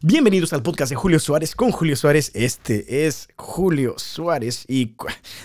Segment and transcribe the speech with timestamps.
[0.00, 2.30] Bienvenidos al podcast de Julio Suárez con Julio Suárez.
[2.32, 4.94] Este es Julio Suárez y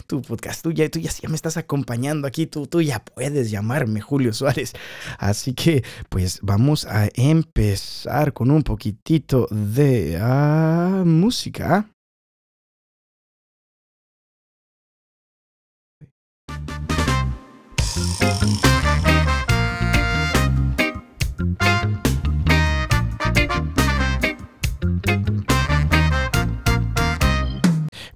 [0.05, 3.99] tu podcast, tú ya, tú ya, me estás acompañando aquí, tú, tú ya puedes llamarme
[3.99, 4.73] Julio Suárez.
[5.17, 11.89] Así que pues vamos a empezar con un poquitito de ah, música.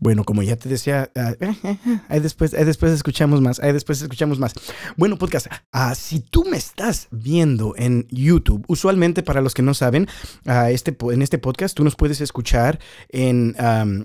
[0.08, 4.02] Bueno, como ya te decía, ah, eh, eh, ahí, después, después escuchamos más, ahí después
[4.02, 4.54] escuchamos más.
[4.96, 9.74] Bueno, podcast, uh, si tú me estás viendo en YouTube, usualmente para los que no
[9.74, 10.08] saben,
[10.46, 13.54] uh, este, en este podcast tú nos puedes escuchar en,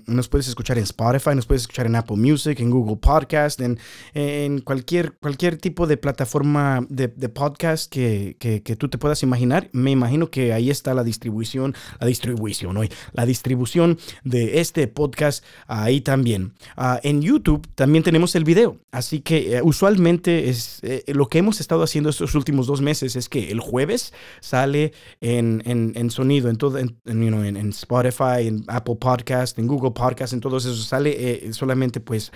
[0.05, 3.79] nos puedes escuchar en Spotify, nos puedes escuchar en Apple Music, en Google Podcast, en,
[4.13, 9.23] en cualquier, cualquier tipo de plataforma de, de podcast que, que, que, tú te puedas
[9.23, 9.69] imaginar.
[9.71, 15.45] Me imagino que ahí está la distribución, la distribución hoy, la distribución de este podcast
[15.93, 16.53] ahí también.
[16.75, 21.37] Ah, en YouTube también tenemos el video, así que eh, usualmente es eh, lo que
[21.37, 26.49] hemos estado haciendo estos últimos dos meses es que el jueves sale en, en, sonido,
[26.49, 31.45] en, todo, en, en, Spotify, en Apple Podcast, en Google Podcast, en todo eso sale
[31.47, 32.31] eh, solamente pues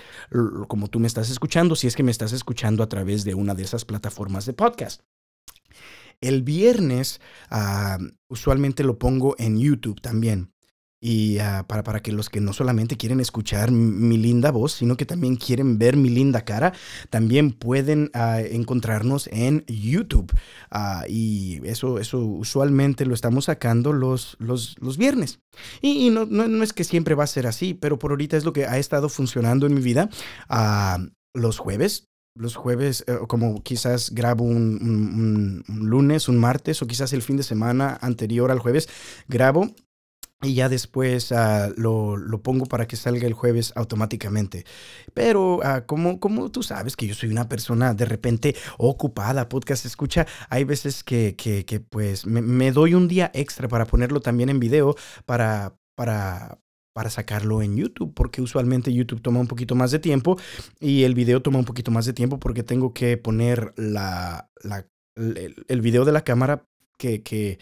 [0.68, 3.54] como tú me estás escuchando, si es que me estás escuchando a través de una
[3.54, 5.02] de esas plataformas de podcast.
[6.20, 10.52] El viernes ah, usualmente lo pongo en YouTube también.
[11.00, 14.96] Y ah, para, para que los que no solamente quieren escuchar mi linda voz, sino
[14.96, 16.72] que también quieren ver mi linda cara,
[17.08, 20.32] también pueden ah, encontrarnos en YouTube.
[20.70, 25.38] Ah, y eso, eso usualmente lo estamos sacando los, los, los viernes.
[25.80, 28.52] Y, no, no, es que siempre va a ser así, pero por ahorita es lo
[28.52, 30.08] que ha estado funcionando en mi vida.
[31.34, 32.04] los jueves
[32.38, 37.36] los jueves, eh, como quizás grabo un, un, lunes, un martes o quizás el fin
[37.36, 38.88] de semana anterior al jueves,
[39.26, 39.74] grabo
[40.40, 44.64] y ya después ah, lo, lo, pongo para que salga el jueves automáticamente.
[45.12, 49.84] Pero uh, como, como tú sabes que yo soy una persona de repente ocupada, podcast
[49.84, 54.48] escucha, hay veces que, que, pues me, me, doy un día extra para ponerlo también
[54.48, 54.94] en video,
[55.26, 56.60] para, para,
[56.92, 60.38] para sacarlo en YouTube, porque usualmente YouTube toma un poquito más de tiempo
[60.78, 64.86] y el video toma un poquito más de tiempo porque tengo que poner la, la
[65.16, 66.64] el, el video de la cámara
[66.96, 67.58] que, que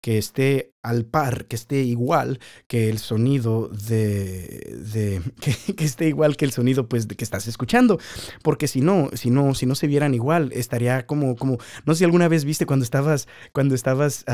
[0.00, 5.20] que esté al par, que esté igual que el sonido de,
[5.76, 7.98] que, esté igual que el sonido pues de que estás escuchando,
[8.42, 11.98] porque si no, si no, si no se vieran igual, estaría como, como, no sé
[11.98, 14.24] si alguna vez viste cuando estabas, cuando estabas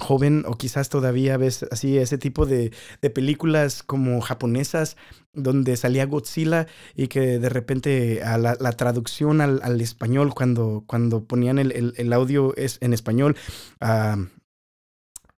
[0.00, 4.96] joven o quizás todavía ves así ese tipo de, de películas como japonesas
[5.32, 11.24] donde salía Godzilla y que de repente a la, traducción al, al, español cuando, cuando
[11.24, 13.36] ponían el, el, el audio es en español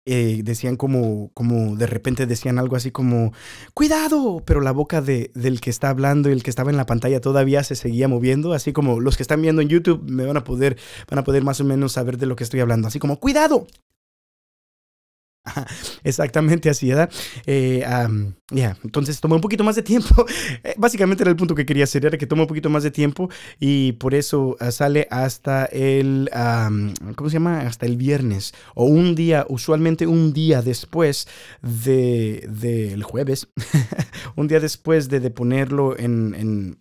[0.05, 3.33] eh, decían como, como de repente decían algo así como,
[3.73, 6.85] cuidado, pero la boca de, del que está hablando y el que estaba en la
[6.85, 10.37] pantalla todavía se seguía moviendo, así como los que están viendo en YouTube me van
[10.37, 10.77] a poder,
[11.09, 13.67] van a poder más o menos saber de lo que estoy hablando, así como, cuidado,
[16.03, 17.09] Exactamente así, ¿verdad?
[17.45, 17.85] Eh,
[18.51, 20.25] ya, entonces toma un poquito más de tiempo.
[20.63, 22.91] Eh, básicamente era el punto que quería hacer, era que toma un poquito más de
[22.91, 23.29] tiempo
[23.59, 26.29] y por eso ah, sale hasta el,
[27.15, 27.61] ¿cómo se llama?
[27.61, 31.27] Hasta el viernes o un día, usualmente un día después
[31.61, 33.47] del de, jueves,
[34.35, 36.79] un día después de, de ponerlo en,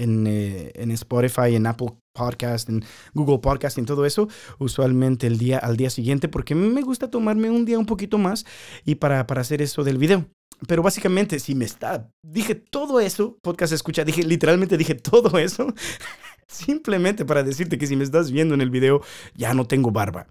[0.00, 2.84] en, eh, en Spotify, en Apple Podcast, en
[3.14, 4.28] Google Podcast, en todo eso,
[4.58, 8.44] usualmente el día al día siguiente, porque me gusta tomarme un día un poquito más
[8.84, 10.26] y para, para hacer eso del video.
[10.66, 15.72] Pero básicamente, si me está, dije todo eso, podcast escucha, dije, literalmente dije todo eso,
[16.48, 19.02] simplemente para decirte que si me estás viendo en el video,
[19.34, 20.26] ya no tengo barba.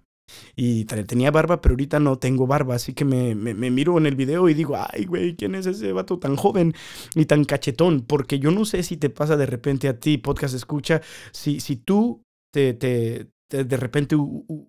[0.56, 4.16] Y tenía barba, pero ahorita no tengo barba, así que me, me, miro en el
[4.16, 6.74] video y digo, ay, güey, ¿quién es ese vato tan joven
[7.14, 8.02] y tan cachetón?
[8.02, 11.00] Porque yo no sé si te pasa de repente a ti, podcast escucha,
[11.32, 14.16] si, si tú te, te, de repente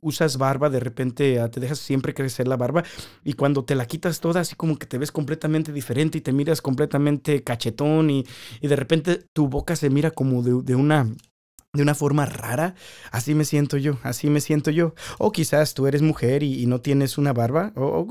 [0.02, 2.84] usas barba, de repente ah, te dejas siempre crecer la barba
[3.24, 6.34] y cuando te la quitas toda, así como que te ves completamente diferente y te
[6.34, 8.26] miras completamente cachetón y,
[8.60, 11.08] y de repente tu boca se mira como de, de una
[11.74, 12.76] de una forma rara.
[13.12, 14.94] Así me siento yo, así me siento yo.
[15.20, 18.08] O quizás tú eres mujer y, no tienes una barba, o,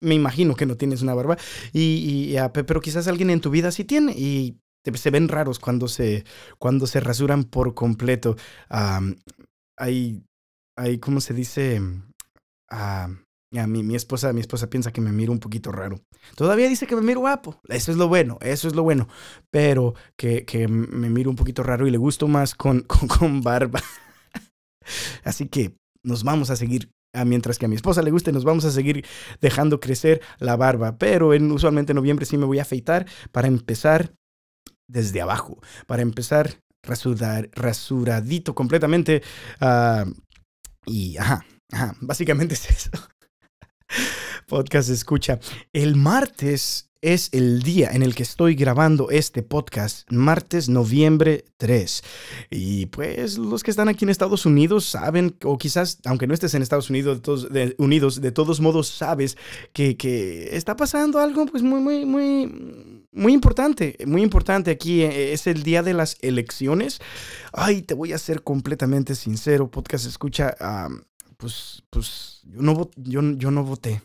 [0.00, 1.36] me imagino que no tienes una barba,
[1.72, 4.58] y, ah, pero quizás alguien en tu vida sí tiene y
[4.94, 6.24] se ven raros cuando se,
[6.58, 8.36] cuando se rasuran por completo.
[9.76, 10.24] hay,
[10.76, 11.80] hay, ¿cómo se dice?
[13.50, 16.00] Ya, mi, mi, esposa, mi esposa piensa que me miro un poquito raro.
[16.36, 17.58] Todavía dice que me miro guapo.
[17.68, 19.08] Eso es lo bueno, eso es lo bueno.
[19.50, 22.82] Pero que, que me miro un poquito raro y le gusto más con,
[23.18, 23.82] con, barba.
[25.24, 25.74] Así que
[26.04, 26.90] nos vamos a seguir
[27.24, 29.04] mientras que a mi esposa le guste, nos vamos a seguir
[29.40, 30.98] dejando crecer la barba.
[30.98, 34.12] Pero en, usualmente en noviembre sí me voy a afeitar para empezar
[34.86, 39.22] desde abajo, para empezar rasurar, rasuradito completamente.
[39.60, 40.04] Ah,
[40.86, 42.90] y ajá, ajá, básicamente es eso.
[44.46, 45.38] Podcast escucha.
[45.72, 52.02] El martes es el día en el que estoy grabando este podcast, martes, noviembre 3.
[52.50, 56.54] Y pues los que están aquí en Estados Unidos saben, o quizás, aunque no estés
[56.54, 59.36] en Estados Unidos, de todos, modos sabes
[59.72, 65.02] que, que, está pasando algo pues muy, muy, muy, muy importante, muy importante aquí.
[65.02, 67.00] Eh, es el día de las elecciones.
[67.52, 70.56] Ay, te voy a ser completamente sincero, podcast escucha,
[71.38, 74.02] pues, pues yo no, yo, yo no voté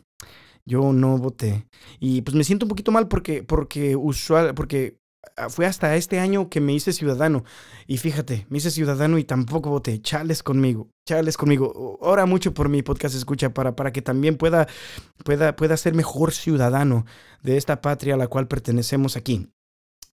[0.65, 1.67] yo no voté.
[1.99, 4.97] Y pues me siento un poquito mal porque, porque usual, porque
[5.35, 7.43] ah, fue hasta este año que me hice ciudadano.
[7.87, 10.01] Y fíjate, me hice ciudadano y tampoco voté.
[10.01, 11.97] Chales conmigo, chales conmigo.
[12.01, 14.67] Ora mucho por mi podcast escucha para, para que también pueda,
[15.25, 17.05] pueda, pueda ser mejor ciudadano
[17.41, 19.49] de esta patria a la cual pertenecemos aquí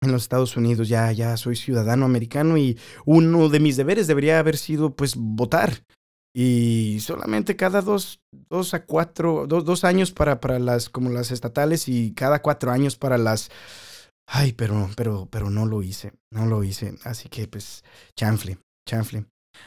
[0.02, 0.88] en los Estados Unidos.
[0.88, 5.84] Ya, ya soy ciudadano americano y uno de mis deberes debería haber sido pues votar.
[6.34, 11.30] Y solamente cada dos, dos a cuatro, dos, dos años para, para las, como las
[11.30, 13.50] estatales y cada cuatro años para las...
[14.28, 16.94] Ay, pero, pero, pero no lo hice, no lo hice.
[17.04, 17.82] Así que pues,
[18.16, 19.26] chanfle, chanfle.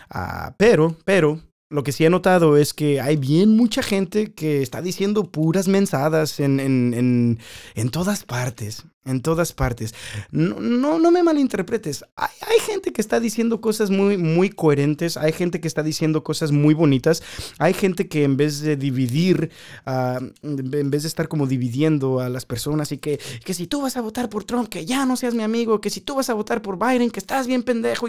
[0.09, 4.61] Ah, pero, pero, lo que sí he notado es que hay bien mucha gente que
[4.61, 7.39] está diciendo puras mensadas en, en, en,
[7.73, 9.93] en todas partes en todas partes.
[10.31, 12.05] No, no, no me malinterpretes.
[12.15, 12.29] Hay,
[12.65, 15.17] gente que está diciendo cosas muy, muy coherentes.
[15.17, 17.21] Hay gente que está diciendo cosas muy bonitas.
[17.59, 19.51] Hay gente que en vez de dividir,
[19.85, 23.81] uh, en vez de estar como dividiendo a las personas y que, que si tú
[23.81, 26.29] vas a votar por Trump, que ya no seas mi amigo, que si tú vas
[26.29, 28.07] a votar por Biden, que estás bien pendejo.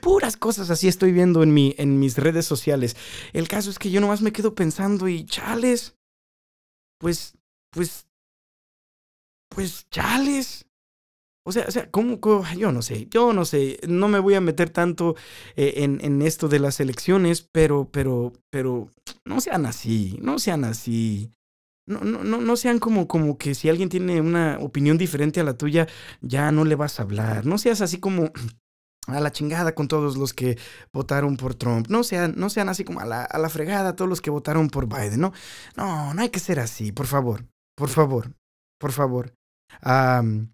[0.00, 2.96] Puras cosas así estoy viendo en, mi, en mis redes sociales.
[3.32, 5.94] El caso es que yo nomás me quedo pensando y chales.
[6.98, 7.34] Pues,
[7.70, 8.06] pues
[9.54, 10.66] pues chales.
[11.46, 12.18] O sea, o sea, ¿cómo,
[12.56, 15.14] Yo no sé, yo no sé, no me voy a meter tanto
[15.56, 18.88] eh, en, en, esto de las elecciones, pero, pero, pero,
[19.26, 21.30] no sean así, no sean así.
[21.86, 25.44] No, no, no, no sean como, como que si alguien tiene una opinión diferente a
[25.44, 25.86] la tuya,
[26.22, 27.44] ya no le vas a hablar.
[27.44, 28.32] No seas así como
[29.06, 30.56] a la chingada con todos los que
[30.94, 31.88] votaron por Trump.
[31.88, 34.70] No sean, no sean así como a la, a la fregada todos los que votaron
[34.70, 35.20] por Biden.
[35.20, 35.34] No,
[35.76, 37.46] no, no hay que ser así, por favor,
[37.76, 38.32] por favor,
[38.80, 39.34] por favor.
[39.82, 40.48] Um,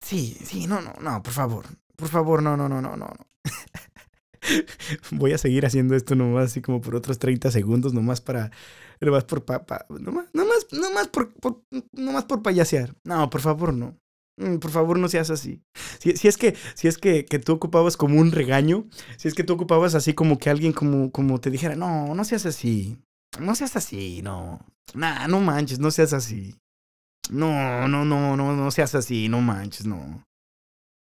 [0.00, 1.66] sí, sí, no, no, no, por favor.
[1.96, 3.12] Por favor, no, no, no, no, no.
[5.10, 8.50] Voy a seguir haciendo esto nomás así como por otros 30 segundos, nomás para.
[9.00, 11.62] Nomás por pa, nomás, nomás, nomás por, por,
[11.92, 12.94] nomás por payasear.
[13.04, 13.96] No, por favor, no.
[14.36, 15.62] Mm, por favor, no seas así.
[15.98, 19.34] Si, si es que, si es que, que, tú ocupabas como un regaño, si es
[19.34, 22.96] que tú ocupabas así como que alguien como, como te dijera, no, no seas así.
[23.40, 24.60] No seas así, no.
[24.94, 26.54] Nah, no manches, no seas así.
[27.30, 30.24] No, no, no, no, no seas así, no manches, no.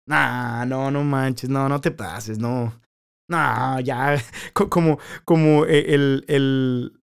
[0.08, 2.82] Nah, no, no manches, no, no te pases, no.
[3.30, 4.22] No, ya,
[4.54, 7.02] como, como e, el, el,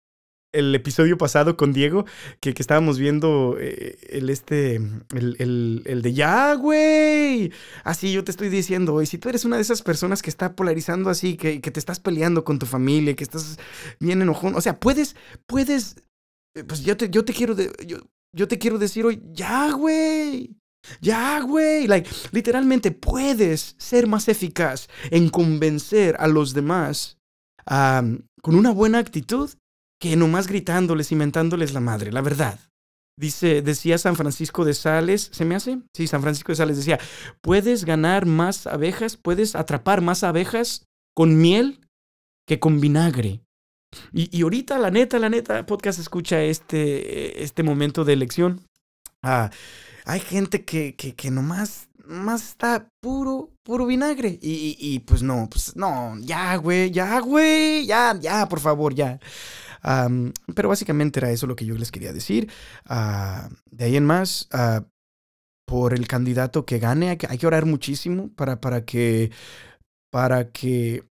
[0.53, 2.05] el episodio pasado con Diego,
[2.39, 7.51] que, que estábamos viendo eh, el este, el, el, el de ya, güey.
[7.83, 10.55] Así yo te estoy diciendo, y si tú eres una de esas personas que está
[10.55, 13.57] polarizando así, que, que te estás peleando con tu familia, que estás
[13.99, 15.15] bien enojón, o sea, puedes,
[15.47, 15.97] puedes,
[16.55, 17.97] eh, pues yo te, yo te quiero, de, yo,
[18.35, 20.55] yo te quiero decir hoy, ya, güey.
[20.99, 21.87] Ya, güey.
[21.87, 27.17] Like, literalmente puedes ser más eficaz en convencer a los demás
[27.65, 29.51] con una buena actitud
[30.01, 32.59] que nomás gritándoles y mentándoles la madre, la verdad.
[33.19, 35.79] Dice, decía San Francisco de Sales, ¿se me hace?
[35.95, 36.99] Sí, San Francisco de Sales decía,
[37.41, 40.85] puedes ganar más abejas, puedes atrapar más abejas
[41.15, 41.81] con miel
[42.47, 43.41] que con vinagre.
[44.13, 48.61] Y, y, ahorita, la neta, la neta, podcast escucha este, este momento de elección.
[49.23, 49.51] Ah,
[50.05, 54.39] hay gente que, que, nomás, nomás está puro, puro vinagre.
[54.41, 59.19] Y, y, pues no, pues no, ya, güey, ya, güey, ya, ya, por favor, ya.
[60.55, 62.49] Pero básicamente era eso lo que yo les quería decir.
[62.89, 64.83] Uh, de ahí en más, uh,
[65.65, 69.31] por el candidato que gane, hay que, hay que orar muchísimo para, para que,
[70.11, 71.03] para que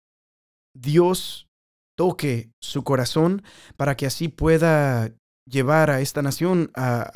[0.74, 1.49] Dios
[2.00, 3.42] toque su corazón
[3.76, 5.12] para que así pueda
[5.44, 7.12] llevar a esta nación a,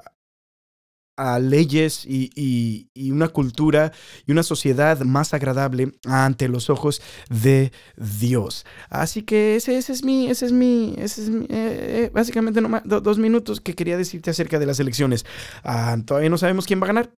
[1.16, 3.92] a leyes y, y, y, una cultura
[4.26, 7.00] y una sociedad más agradable ante los ojos
[7.30, 8.66] de Dios.
[8.90, 12.82] Así que ese, ese es mi, ese es mi, ese es eh, eh, básicamente nomás,
[12.84, 15.24] dos minutos que quería decirte acerca de las elecciones.
[15.62, 17.14] Ah, todavía no sabemos quién va a ganar.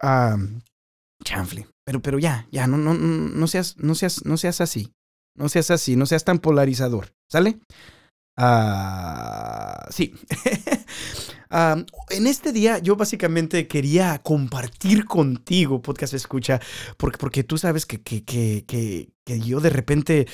[0.00, 0.36] Ah,
[1.24, 1.66] chanfle.
[1.84, 4.92] Pero, pero ya, ya, no, no, no seas, no seas, no seas así.
[5.36, 7.12] No seas así, no seas tan polarizador.
[7.28, 7.58] ¿Sale?
[8.36, 10.14] Ah, sí.
[12.10, 16.60] en este día yo básicamente quería compartir contigo, podcast escucha,
[16.96, 18.64] porque, porque tú sabes que, que, que,
[19.24, 20.26] que yo de repente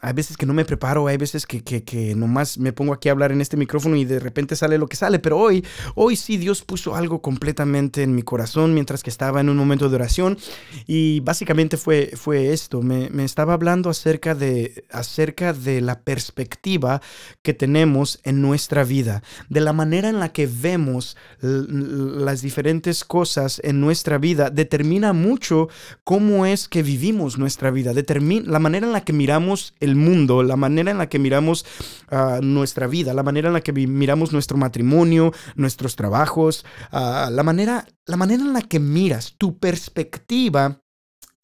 [0.00, 3.32] hay veces que no me preparo, hay veces que, nomás me pongo aquí a hablar
[3.32, 5.64] en este micrófono y de repente sale lo que sale, pero hoy,
[5.94, 9.88] hoy sí Dios puso algo completamente en mi corazón mientras que estaba en un momento
[9.88, 10.38] de oración
[10.86, 12.12] y básicamente fue,
[12.52, 17.02] esto, me, estaba hablando acerca de, acerca de la perspectiva
[17.42, 23.60] que tenemos en nuestra vida, de la manera en la que vemos las diferentes cosas
[23.64, 25.68] en nuestra vida, determina mucho
[26.04, 30.56] cómo es que vivimos nuestra vida determina la manera en la que miramos mundo, la
[30.56, 31.64] manera en la que miramos
[32.10, 37.42] ah, nuestra vida, la manera en la que miramos nuestro matrimonio, nuestros trabajos, ah, la,
[37.42, 40.80] manera, la manera en la que miras, tu perspectiva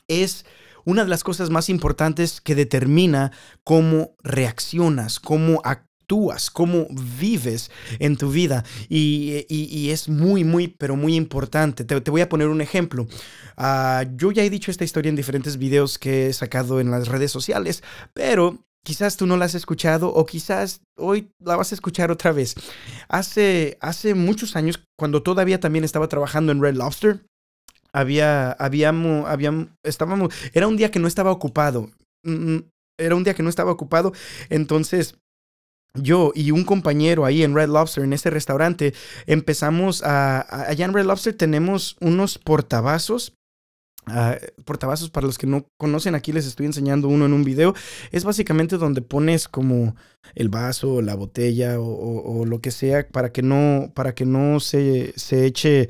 [0.08, 0.44] es
[0.84, 3.32] una de las cosas más importantes que determina
[3.64, 5.93] cómo reaccionas, cómo actúas,
[6.52, 6.86] cómo
[7.18, 8.64] vives en tu vida.
[8.88, 11.84] Y, es muy, muy, pero muy importante.
[11.84, 13.06] Te, voy a poner un ejemplo.
[13.56, 17.08] Ah, yo ya he dicho esta historia en diferentes videos que he sacado en las
[17.08, 17.82] redes sociales,
[18.12, 22.32] pero quizás tú no la has escuchado o quizás hoy la vas a escuchar otra
[22.32, 22.54] vez.
[23.08, 27.24] Hace, hace muchos años, cuando todavía también estaba trabajando en Red Lobster,
[27.92, 31.90] había, habíamos, habíamos, estábamos, era un día que no estaba ocupado.
[32.24, 32.64] Mm, mm,
[32.98, 34.12] era un día que no estaba ocupado,
[34.50, 35.16] entonces
[35.94, 38.94] yo y un compañero ahí en Red Lobster, en ese restaurante,
[39.26, 43.34] empezamos a, allá en Red Lobster tenemos unos portavasos
[44.06, 47.74] Uh, portavasos, para los que no conocen, aquí les estoy enseñando uno en un video.
[48.10, 49.96] Es básicamente donde pones como
[50.34, 55.14] el vaso, la botella o, lo que sea para que no, para que no se,
[55.16, 55.88] se eche,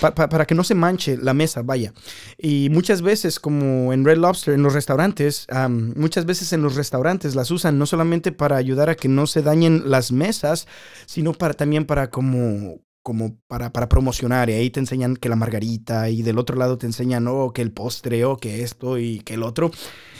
[0.00, 1.92] para que no se manche la mesa, vaya.
[2.38, 7.34] Y muchas veces, como en Red Lobster, en los restaurantes, muchas veces en los restaurantes
[7.34, 10.66] las usan no solamente para ayudar a que no se dañen las mesas,
[11.06, 15.36] sino para también para como como para, para promocionar y ahí te enseñan que la
[15.36, 18.98] margarita y del otro lado te enseñan, oh, que el postre, o oh, que esto
[18.98, 19.70] y que el otro.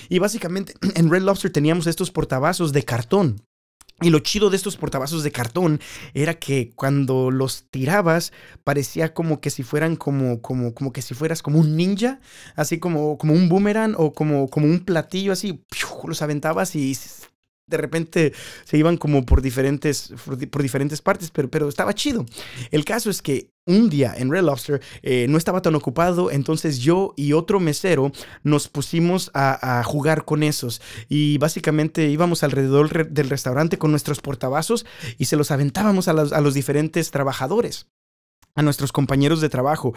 [0.08, 3.42] Y básicamente en Red Lobster teníamos estos portavasos de cartón.
[4.00, 5.80] Y lo chido de estos portavasos de cartón
[6.12, 8.32] era que cuando los tirabas
[8.64, 12.18] parecía como que si fueran como, como, como que si fueras como un ninja,
[12.56, 15.64] así como, como un boomerang o como, como un platillo así,
[16.04, 16.96] los aventabas y
[17.66, 18.32] de repente
[18.64, 20.12] se iban como por diferentes,
[20.50, 22.26] por, diferentes partes, pero, pero estaba chido.
[22.70, 26.78] El caso es que un día en Red Lobster eh, no estaba tan ocupado, entonces
[26.78, 28.10] yo y otro mesero
[28.42, 34.84] nos pusimos a, jugar con esos y básicamente íbamos alrededor del restaurante con nuestros portavasos
[35.18, 37.86] y se los aventábamos a los, a los diferentes trabajadores,
[38.54, 39.94] a nuestros compañeros de trabajo.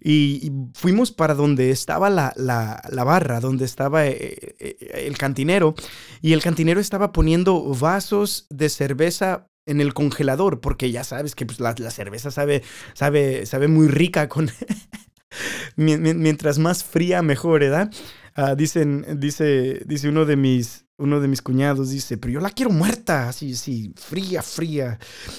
[0.00, 5.74] Y, fuimos para donde estaba la, la, barra, donde estaba eh, eh, el cantinero.
[6.22, 11.44] Y el cantinero estaba poniendo vasos de cerveza en el congelador, porque ya sabes que
[11.44, 12.62] pues, la, cerveza sabe,
[12.94, 14.50] sabe, sabe muy rica con...
[15.76, 17.90] Mientras más fría, mejor, ¿verdad?
[18.34, 22.50] Ah, dicen, dice, dice uno de mis, uno de mis cuñados, dice, pero yo la
[22.50, 24.98] quiero muerta, así, sí, fría, fría.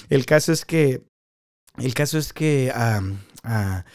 [0.10, 1.04] El caso es que,
[1.78, 3.02] el caso es que ah,
[3.44, 3.86] ah,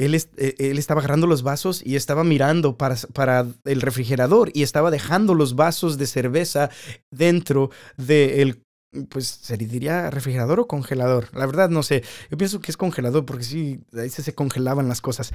[0.00, 4.90] él, e, él, estaba agarrando los vasos y estaba mirando para, el refrigerador y estaba
[4.90, 6.70] dejando los vasos de cerveza
[7.10, 8.62] dentro del
[9.08, 11.28] pues se diría refrigerador o congelador.
[11.32, 12.02] La verdad no sé.
[12.28, 15.32] Yo pienso que es congelador porque sí, ahí se, congelaban las cosas.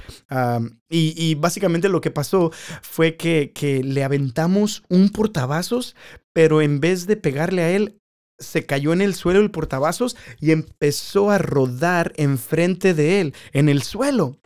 [0.90, 5.96] y, y, básicamente lo que pasó fue que, que le aventamos un portavasos,
[6.34, 7.98] pero en vez de pegarle a él,
[8.38, 13.68] se cayó en el suelo el portavasos y empezó a rodar enfrente de él, en
[13.68, 14.38] el suelo.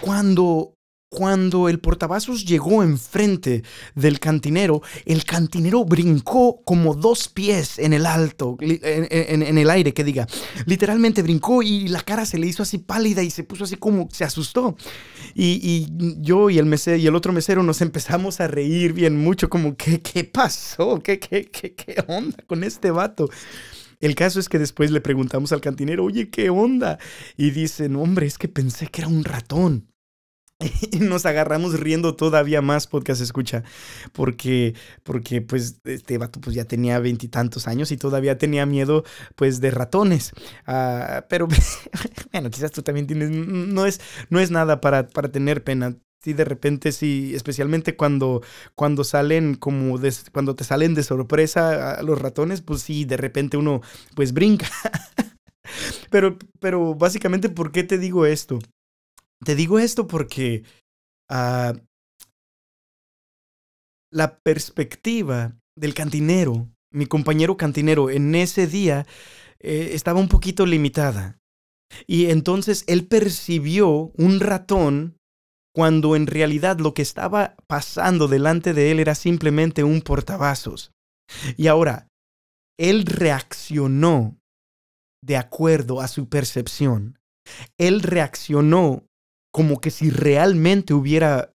[0.00, 0.75] Cuando
[1.08, 3.62] cuando el portavasos llegó enfrente
[3.94, 10.04] del cantinero, el cantinero brincó como dos pies en el alto, en, el aire, que
[10.04, 10.26] diga.
[10.66, 14.08] Literalmente brincó y la cara se le hizo así pálida y se puso así como
[14.10, 14.76] se asustó.
[15.34, 15.86] Y,
[16.20, 19.76] yo y el, mesero, y el otro mesero nos empezamos a reír bien mucho, como,
[19.76, 21.00] ¿qué, qué pasó?
[21.02, 23.28] ¿Qué, qué, qué, qué onda con este vato?
[24.00, 26.98] El caso es que después le preguntamos al cantinero, oye, ¿qué onda?
[27.36, 29.88] Y dicen, hombre, es que pensé que era un ratón.
[30.92, 33.62] Y nos agarramos riendo todavía más, podcast escucha,
[34.12, 39.60] porque, porque pues este vato pues ya tenía veintitantos años y todavía tenía miedo pues
[39.60, 40.32] de ratones.
[40.66, 41.48] Ah, pero
[42.32, 45.96] bueno, quizás tú también tienes, no es, no es nada para, para tener pena.
[46.22, 48.42] Sí, de repente sí, especialmente cuando,
[48.74, 49.96] cuando salen como,
[50.32, 53.80] cuando te salen de sorpresa los ratones, pues sí, de repente uno
[54.16, 54.66] pues brinca.
[56.10, 58.58] pero, pero básicamente, ¿por qué te digo esto?
[59.44, 60.64] Te digo esto porque
[61.30, 61.74] ah,
[64.10, 69.06] la perspectiva del cantinero mi compañero cantinero en ese día
[69.60, 71.38] eh, estaba un poquito limitada.
[72.06, 75.18] Y entonces él percibió un ratón
[75.74, 80.92] cuando en realidad lo que estaba pasando delante de él era simplemente un portavasos.
[81.58, 82.08] Y ahora,
[82.78, 84.38] él reaccionó
[85.22, 87.18] de acuerdo a su percepción.
[87.78, 89.04] Él reaccionó
[89.56, 91.50] como que si realmente hubiera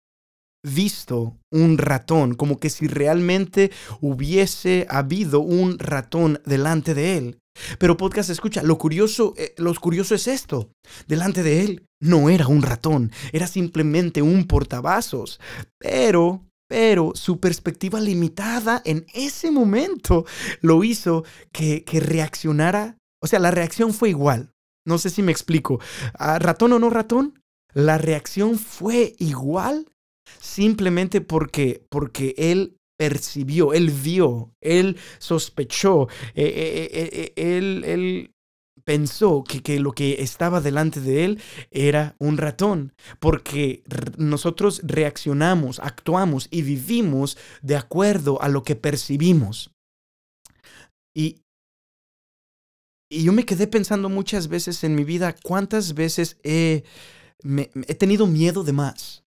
[0.64, 7.38] visto un ratón, como que si realmente hubiese habido un ratón delante de él.
[7.80, 10.70] Pero podcast escucha, lo curioso, eh, lo curioso es esto.
[11.08, 15.40] Delante de él no era un ratón, era simplemente un portavasos.
[15.80, 20.24] Pero, pero su perspectiva limitada en ese momento
[20.60, 22.96] lo hizo que, que reaccionara.
[23.20, 24.52] O sea, la reacción fue igual.
[24.86, 25.80] No sé si me explico.
[26.14, 27.34] Ah, ¿Ratón o no ratón?
[27.78, 29.86] La reacción fue igual
[30.40, 38.34] simplemente porque, porque él percibió, él vio, él sospechó, eh, eh, eh, él, él
[38.82, 43.84] pensó que, que, lo que estaba delante de él era un ratón, porque
[44.16, 49.70] nosotros reaccionamos, actuamos y vivimos de acuerdo a lo que percibimos.
[51.14, 51.42] Y,
[53.08, 56.82] y yo me quedé pensando muchas veces en mi vida cuántas veces he,
[57.42, 59.24] he tenido miedo de más.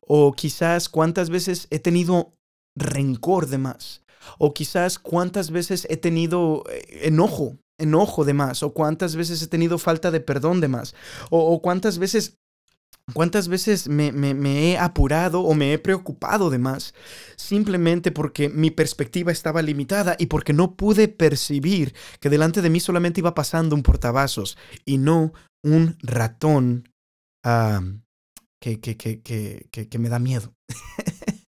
[0.00, 2.34] O quizás cuántas veces he tenido
[2.76, 4.02] rencor de más.
[4.38, 8.62] O quizás cuántas veces he tenido eh, enojo, enojo de más.
[8.62, 10.94] O cuántas veces he tenido falta de perdón de más.
[11.30, 12.36] O, cuántas veces
[13.12, 16.94] ¿Cuántas veces me, me, he apurado o me he preocupado de más?
[17.36, 22.80] Simplemente porque mi perspectiva estaba limitada y porque no pude percibir que delante de mí
[22.80, 24.56] solamente iba pasando un portavasos
[24.86, 26.88] y no un ratón
[28.60, 30.54] que, que, que, que, me da miedo.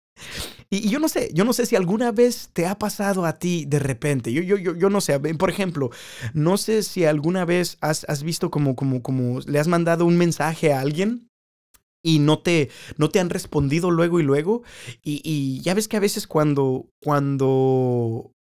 [0.73, 3.65] Y, yo no sé, yo no sé si alguna vez te ha pasado a ti
[3.67, 4.33] de repente.
[4.33, 5.19] Yo, yo, yo, yo no sé.
[5.19, 5.91] Por ejemplo,
[6.33, 10.17] no sé si alguna vez has, has visto como, como, como le has mandado un
[10.17, 11.29] mensaje a alguien
[12.05, 14.63] y no te, no te han respondido luego y luego.
[15.03, 18.33] Y, y, ya ves que a veces cuando, cuando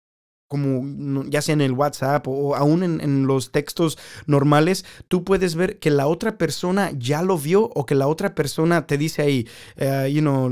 [0.50, 5.78] como ya sea en el WhatsApp o aún en, los textos normales, tú puedes ver
[5.78, 9.48] que la otra persona ya lo vio o que la otra persona te dice ahí,
[9.76, 10.50] eh, you know,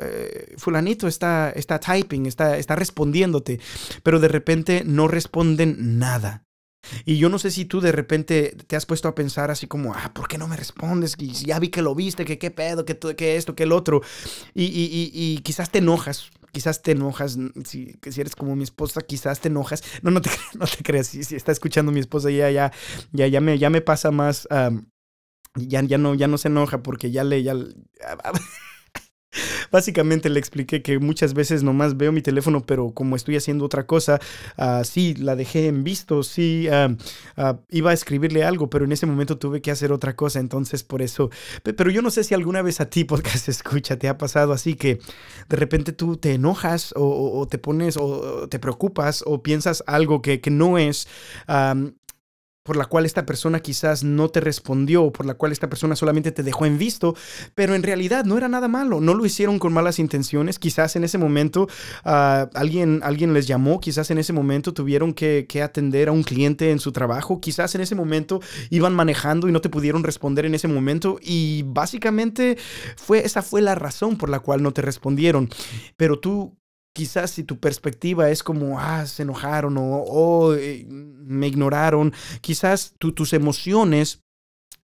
[0.00, 3.60] eh, fulanito está, está typing, está, está respondiéndote,
[4.02, 6.44] pero de repente no responden nada.
[7.04, 9.92] Y yo no sé si tú de repente te has puesto a pensar así como,
[9.94, 11.16] ah, ¿por qué no me respondes?
[11.18, 14.00] Ya vi que lo viste, que qué pedo, que, que esto, que el otro.
[14.54, 19.40] Y, y, y quizás te enojas quizás te enojas, si, eres como mi esposa, quizás
[19.40, 19.82] te enojas.
[20.02, 22.72] No, no te, no te creas, si, si está escuchando mi esposa, ya, ya,
[23.12, 24.48] ya, ya, me, ya me pasa más,
[25.56, 27.54] ya, ya, no, ya no se enoja porque ya le, ya,
[29.70, 33.86] Básicamente le expliqué que muchas veces nomás veo mi teléfono, pero como estoy haciendo otra
[33.86, 34.20] cosa,
[34.58, 39.06] uh, sí, la dejé en visto, sí, uh, iba a escribirle algo, pero en ese
[39.06, 41.30] momento tuve que hacer otra cosa, entonces por eso.
[41.62, 44.74] Pero yo no sé si alguna vez a ti, podcast escucha, te ha pasado así
[44.74, 44.98] que
[45.48, 50.40] de repente tú te enojas o, te pones o te preocupas o piensas algo que,
[50.40, 51.08] que no es
[52.64, 55.94] por la cual esta persona quizás no te respondió o por la cual esta persona
[55.96, 57.14] solamente te dejó en visto,
[57.54, 61.04] pero en realidad no era nada malo, no lo hicieron con malas intenciones, quizás en
[61.04, 61.68] ese momento
[62.04, 66.22] ah, alguien, alguien les llamó, quizás en ese momento tuvieron que, que, atender a un
[66.22, 70.46] cliente en su trabajo, quizás en ese momento iban manejando y no te pudieron responder
[70.46, 72.56] en ese momento y básicamente
[72.96, 75.50] fue, esa fue la razón por la cual no te respondieron,
[75.98, 76.56] pero tú
[76.94, 83.32] quizás si tu perspectiva es como, ah, se enojaron o eh, me ignoraron, quizás tus
[83.32, 84.20] emociones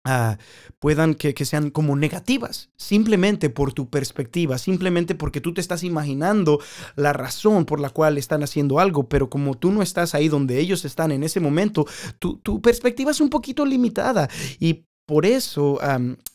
[0.04, 0.36] ah,
[0.80, 5.84] puedan que, que, sean como negativas, simplemente por tu perspectiva, simplemente porque tú te estás
[5.84, 6.58] imaginando
[6.96, 10.58] la razón por la cual están haciendo algo, pero como tú no estás ahí donde
[10.58, 11.86] ellos están en ese momento,
[12.18, 15.80] tu, tu perspectiva es un poquito limitada y por eso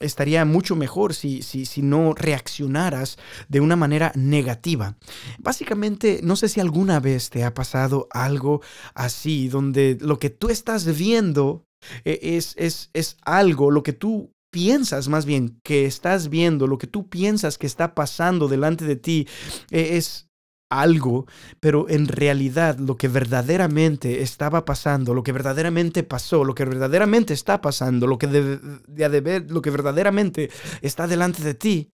[0.01, 4.97] estaría mucho mejor si, si, si, no reaccionaras de una manera negativa.
[5.39, 8.61] Básicamente, no sé si alguna vez te ha pasado algo
[8.93, 11.63] así, donde lo que tú estás viendo
[12.03, 16.77] eh, es, es, es algo, lo que tú piensas más bien que estás viendo, lo
[16.77, 19.25] que tú piensas que está pasando delante de ti,
[19.71, 20.24] eh, es,
[20.69, 21.25] algo,
[21.59, 27.33] pero en realidad lo que verdaderamente estaba pasando, lo que verdaderamente pasó, lo que verdaderamente
[27.33, 30.49] está pasando, lo que, de, lo que verdaderamente
[30.81, 31.89] está delante de ti,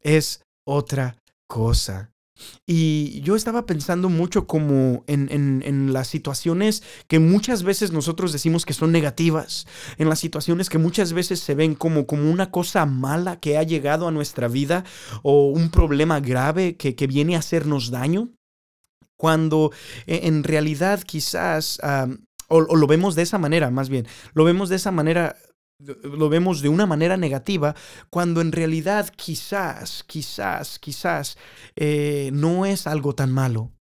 [0.00, 2.11] es otra cosa.
[2.66, 8.72] Y yo estaba pensando mucho como en, las situaciones que muchas veces nosotros decimos que
[8.72, 9.66] son negativas,
[9.98, 13.62] en las situaciones que muchas veces se ven como, como una cosa mala que ha
[13.62, 14.84] llegado a nuestra vida
[15.22, 18.30] o un problema grave que, que viene a hacernos daño
[19.16, 19.70] Cuando
[20.06, 21.78] e, en realidad quizás,
[22.48, 25.36] o, lo vemos de esa manera, más bien, lo vemos de esa manera
[25.84, 27.74] lo vemos de una manera negativa,
[28.10, 31.36] cuando en realidad quizás, quizás, quizás
[31.76, 33.72] eh, no es algo tan malo.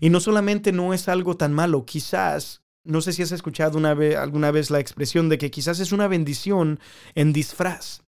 [0.00, 3.94] Y no solamente no es algo tan malo, quizás, no sé si has escuchado una
[3.94, 6.80] vez, alguna vez la expresión de que quizás es una bendición
[7.14, 8.02] en disfraz.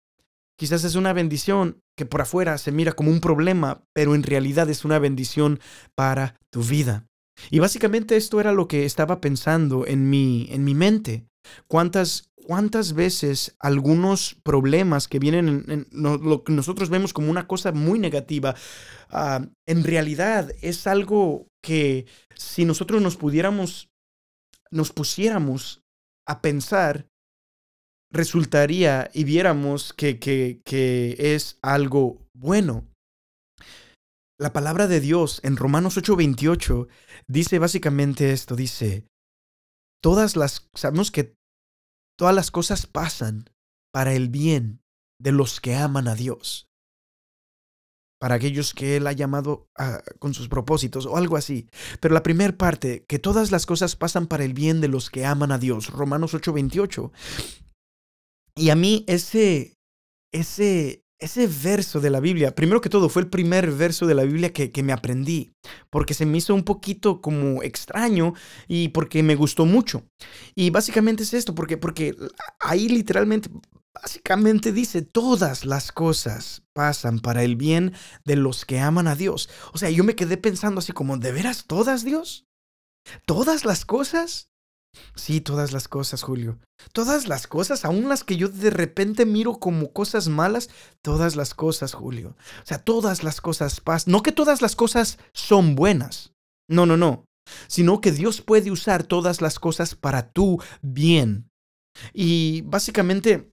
[0.59, 4.69] Quizás es una bendición que por afuera se mira como un problema, pero en realidad
[4.69, 5.59] es una bendición
[5.93, 7.05] para tu vida.
[7.51, 11.27] Y básicamente esto era lo que estaba pensando en mi, en mi mente.
[11.67, 17.73] ¿Cuántas, ¿Cuántas veces algunos problemas que vienen en, lo que nosotros vemos como una cosa
[17.73, 18.55] muy negativa,
[19.09, 22.05] ah, en realidad es algo que
[22.35, 23.89] si nosotros nos pudiéramos,
[24.71, 25.81] nos pusiéramos
[26.25, 27.09] a pensar,
[28.13, 32.87] resultaría y viéramos que, que, que es algo bueno.
[34.39, 36.87] La palabra de Dios en Romanos 8:28
[37.27, 39.05] dice básicamente esto, dice,
[40.01, 41.36] todas las, sabemos que
[42.17, 43.49] todas las cosas pasan
[43.93, 44.81] para el bien
[45.19, 46.67] de los que aman a Dios,
[48.19, 49.67] para aquellos que Él ha llamado
[50.19, 51.69] con sus propósitos o algo así.
[51.99, 55.25] Pero la primera parte, que todas las cosas pasan para el bien de los que
[55.25, 57.11] aman a Dios, Romanos 8:28.
[58.55, 59.77] Y a mí ese,
[60.33, 64.23] ese, ese verso de la Biblia, primero que todo, fue el primer verso de la
[64.23, 65.51] Biblia que, me aprendí,
[65.89, 68.33] porque se me hizo un poquito como extraño
[68.67, 70.03] y porque me gustó mucho.
[70.55, 72.15] Y básicamente es esto, porque, porque
[72.59, 73.49] ahí literalmente,
[73.93, 79.49] básicamente dice, todas las cosas pasan para el bien de los que aman a Dios.
[79.73, 82.45] O sea, yo me quedé pensando así como, ¿de veras todas, Dios?
[83.25, 84.49] ¿Todas las cosas?
[85.15, 86.59] Sí, todas las cosas, Julio.
[86.93, 90.69] Todas las cosas, aún las que yo de repente miro como cosas malas,
[91.01, 92.35] todas las cosas, Julio.
[92.63, 94.11] O sea, todas las cosas pasan.
[94.11, 96.33] No que todas las cosas son buenas.
[96.69, 97.25] No, no, no.
[97.67, 101.49] Sino que Dios puede usar todas las cosas para tu bien.
[102.13, 103.49] Y básicamente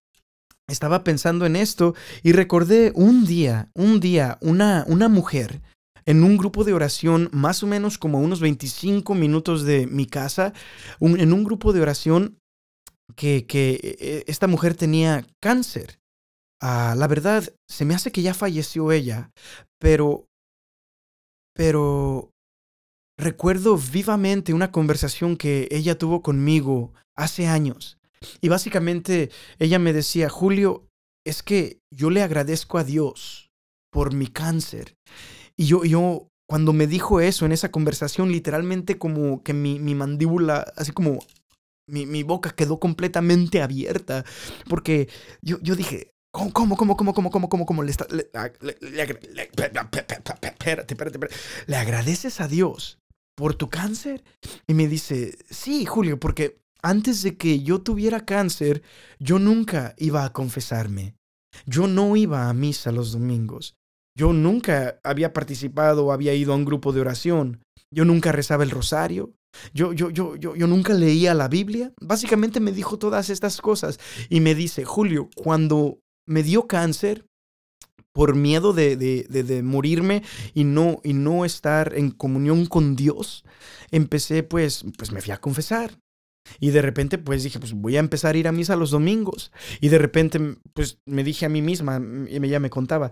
[0.68, 5.62] estaba pensando en esto y recordé un día, un día, una, una mujer
[6.06, 10.52] en un grupo de oración, más o menos como unos 25 minutos de mi casa,
[11.00, 12.38] en un grupo de oración
[13.16, 15.98] que, que eh, esta mujer tenía cáncer.
[16.60, 19.30] Ah, la verdad, se me hace que ya falleció ella,
[19.78, 20.26] pero,
[21.54, 22.30] pero
[23.18, 27.98] recuerdo vivamente una conversación que ella tuvo conmigo hace años.
[28.40, 30.88] Y básicamente ella me decía, Julio,
[31.26, 33.50] es que yo le agradezco a Dios
[33.90, 34.94] por mi cáncer.
[35.56, 39.94] Y yo, yo, cuando me dijo eso en esa conversación, literalmente como que mi, mi
[39.94, 41.18] mandíbula, así como
[41.86, 44.24] mi, mi, boca quedó completamente abierta,
[44.68, 45.08] porque
[45.42, 48.30] yo, yo dije, ¿cómo, cómo, cómo, cómo, cómo, cómo, cómo, cómo le, está, le,
[50.42, 51.18] espérate, espérate,
[51.66, 52.98] ¿le agradeces a Dios
[53.36, 54.24] por tu cáncer?
[54.66, 58.82] Y me dice, sí, Julio, porque antes de que yo tuviera cáncer,
[59.18, 61.14] yo nunca iba a confesarme.
[61.66, 63.76] Yo no iba a misa los domingos.
[64.16, 67.64] Yo nunca había participado había ido a un grupo de oración.
[67.90, 69.34] Yo nunca rezaba el rosario.
[69.72, 71.92] Yo, yo, yo, yo, yo nunca leía la Biblia.
[72.00, 73.98] Básicamente me dijo todas estas cosas
[74.28, 77.26] y me dice, Julio, cuando me dio cáncer,
[78.14, 80.22] por miedo de, de, de, morirme
[80.54, 83.44] y no, y no estar en comunión con Dios,
[83.90, 85.98] empecé pues, pues me fui a confesar.
[86.60, 89.50] Y de repente, pues dije, pues voy a empezar a ir a misa los domingos.
[89.80, 93.10] Y de repente, pues me dije a mí misma, y ella me contaba,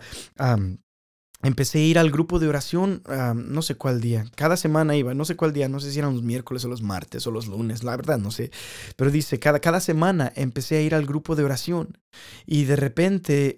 [1.43, 3.03] empecé a ir al grupo de oración,
[3.35, 6.13] no sé cuál día, cada semana iba, no sé cuál día, no sé si eran
[6.13, 8.51] los miércoles o los martes o los lunes, la verdad no sé,
[8.95, 11.97] pero dice, cada, cada semana empecé a ir al grupo de oración
[12.45, 13.57] y de repente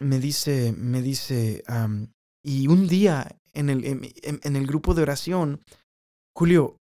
[0.00, 1.62] me dice, me dice,
[2.44, 5.60] y un día en el, en el grupo de oración,
[6.36, 6.79] Julio,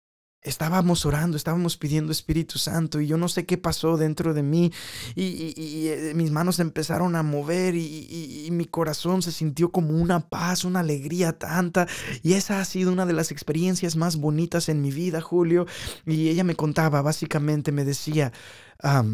[0.46, 4.72] estábamos orando, estábamos pidiendo Espíritu Santo y yo no sé qué pasó dentro de mí
[5.14, 10.64] y, eh, mis manos empezaron a mover y, mi corazón se sintió como una paz,
[10.64, 11.86] una alegría tanta
[12.22, 15.66] y esa ha sido una de las experiencias más bonitas en mi vida, Julio.
[16.06, 18.32] Y ella me contaba, básicamente me decía,
[18.82, 19.04] ah,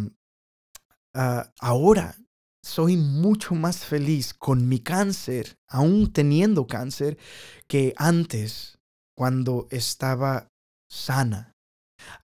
[1.59, 2.17] ahora
[2.63, 7.19] soy mucho más feliz con mi cáncer, aún teniendo cáncer,
[7.67, 8.79] que antes
[9.17, 10.52] cuando estaba
[10.93, 11.57] sana.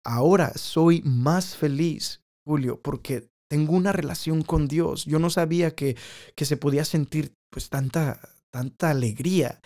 [0.03, 5.05] Ahora soy más feliz, Julio, porque tengo una relación con Dios.
[5.05, 5.95] Yo no sabía que,
[6.35, 8.19] que se podía sentir pues tanta,
[8.51, 9.61] tanta alegría.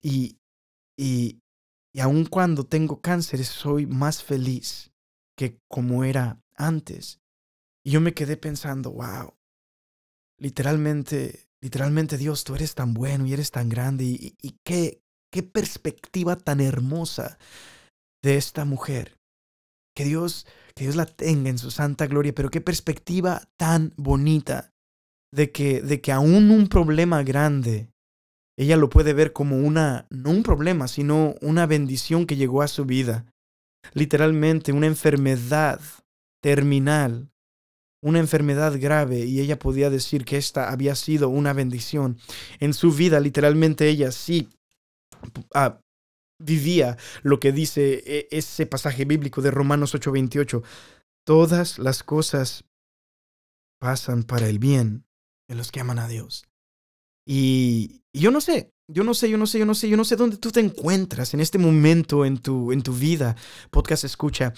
[0.00, 0.38] Y,
[0.98, 1.40] y,
[1.92, 4.92] y aun cuando tengo cáncer, soy más feliz
[5.36, 7.20] que como era antes.
[7.84, 9.34] Y yo me quedé pensando, wow,
[10.38, 15.42] literalmente, literalmente Dios, tú eres tan bueno y eres tan grande y, y qué, qué
[15.42, 17.38] perspectiva tan hermosa
[18.26, 19.16] de esta mujer.
[19.94, 24.72] Que Dios, que Dios la tenga en su santa gloria, pero qué perspectiva tan bonita
[25.32, 27.88] de que, de que aún un problema grande,
[28.58, 32.68] ella lo puede ver como una, no un problema, sino una bendición que llegó a
[32.68, 33.26] su vida.
[33.94, 35.80] Literalmente una enfermedad
[36.42, 37.30] terminal,
[38.02, 42.18] una enfermedad grave, y ella podía decir que esta había sido una bendición.
[42.58, 44.48] En su vida, literalmente ella sí
[45.54, 45.78] ah,
[46.38, 50.62] vivía lo que dice e, ese pasaje bíblico de Romanos 8:28.
[51.24, 52.64] Todas las cosas
[53.80, 55.06] pasan para el bien
[55.48, 56.46] de los que aman a Dios.
[57.26, 60.04] Y, yo no sé, yo no sé, yo no sé, yo no sé, yo no
[60.04, 63.36] sé dónde tú te encuentras en este momento en tu, en tu vida.
[63.70, 64.54] Podcast escucha.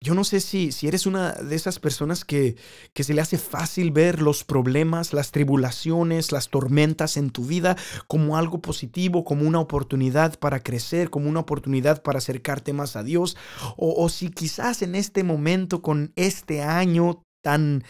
[0.00, 2.56] Yo no sé si, si eres una de esas personas que,
[2.94, 7.76] que se le hace fácil ver los problemas, las tribulaciones, las tormentas en tu vida
[8.06, 13.02] como algo positivo, como una oportunidad para crecer, como una oportunidad para acercarte más a
[13.02, 13.36] Dios.
[13.76, 17.82] O, o si quizás en este momento, con este año tan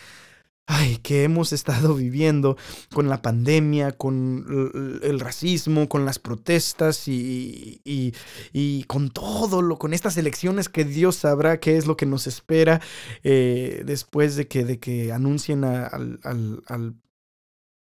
[0.69, 2.59] ay, que hemos estado viviendo
[2.93, 9.95] con la pandemia, con el racismo, con las protestas y, y, con todo lo, con
[9.95, 12.83] estas elecciones que Dios sabrá qué es lo que nos espera
[13.25, 16.95] eh, después de que, de que anuncien al, al, al,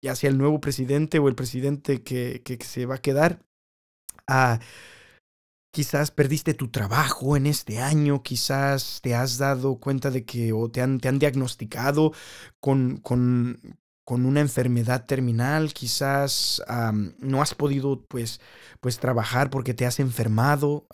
[0.04, 3.42] ya sea el nuevo presidente o el presidente que, que, se va a quedar.
[4.28, 4.60] Ah,
[5.76, 10.72] Quizás perdiste tu trabajo en este año, quizás te has dado cuenta de que o
[10.72, 12.14] te han, te han diagnosticado
[12.62, 13.60] con, con,
[14.06, 16.64] con una enfermedad terminal, quizás
[17.20, 18.40] no has podido pues,
[18.80, 20.88] pues trabajar porque te has enfermado.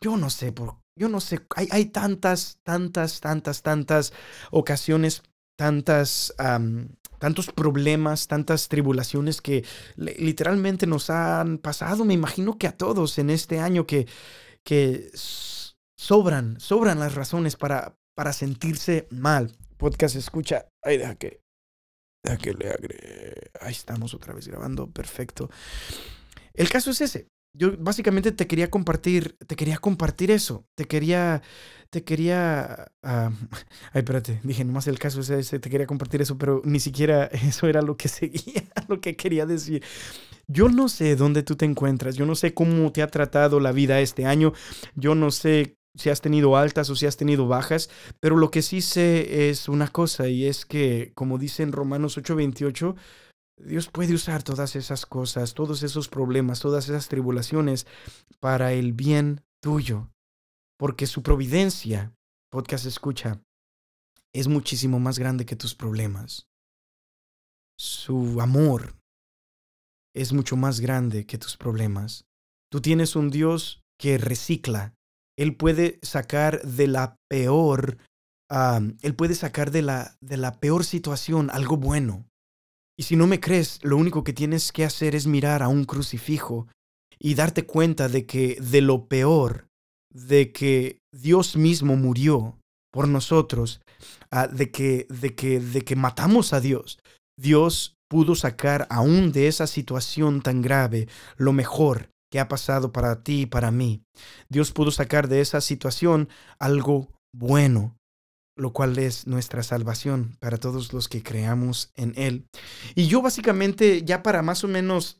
[0.00, 4.12] yo no sé, por, yo no sé, hay, hay tantas, tantas, tantas, tantas
[4.50, 5.22] ocasiones,
[5.56, 6.34] tantas
[7.24, 9.64] tantos problemas, tantas tribulaciones que
[9.96, 14.06] literalmente nos han pasado, me imagino que a todos en este año que,
[14.62, 15.10] que
[15.96, 19.56] sobran, sobran las razones para, para sentirse mal.
[19.78, 21.40] Podcast escucha, ay, deja que,
[22.22, 23.50] deja que le agregue.
[23.58, 25.48] Ahí estamos otra vez grabando, perfecto.
[26.52, 31.40] El caso es ese yo básicamente te quería compartir, te quería compartir eso, te quería,
[31.90, 33.30] te quería, ay,
[33.94, 37.68] espérate, dije nomás el caso es ese, te quería compartir eso, pero ni siquiera eso
[37.68, 39.82] era lo que seguía, lo que quería decir.
[40.46, 43.72] Yo no sé dónde tú te encuentras, yo no sé cómo te ha tratado la
[43.72, 44.52] vida este año,
[44.94, 47.88] yo no sé si has tenido altas o si has tenido bajas,
[48.20, 52.18] pero lo que sí sé es una cosa y es que, como dice en Romanos
[52.18, 52.96] 8:28,
[53.56, 57.86] Dios puede usar todas esas cosas, todos esos problemas, todas esas tribulaciones
[58.40, 60.10] para el bien tuyo.
[60.78, 62.12] Porque su providencia,
[62.50, 63.40] podcast escucha,
[64.34, 66.48] es muchísimo más grande que tus problemas.
[67.78, 68.96] Su amor
[70.14, 72.26] es mucho más grande que tus problemas.
[72.70, 74.94] Tú tienes un Dios que recicla.
[75.36, 77.98] Él puede sacar de la peor,
[79.02, 82.28] él puede sacar de la, de la peor situación algo bueno.
[82.96, 85.84] Y si no me crees, lo único que tienes que hacer es mirar a un
[85.84, 86.68] crucifijo
[87.18, 89.66] y darte cuenta de que de lo peor,
[90.12, 92.58] de que Dios mismo murió
[92.92, 93.80] por nosotros,
[94.30, 96.98] ah, de, que, de, que, de que matamos a Dios,
[97.36, 103.22] Dios pudo sacar aún de esa situación tan grave lo mejor que ha pasado para
[103.22, 104.02] ti y para mí.
[104.48, 106.28] Dios pudo sacar de esa situación
[106.60, 107.96] algo bueno,
[108.56, 112.46] lo cual es nuestra salvación para todos los que creamos en Él.
[112.94, 115.18] Y yo básicamente, ya para más o menos